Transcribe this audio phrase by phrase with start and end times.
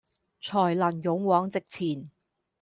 [0.41, 2.09] 才能勇往直前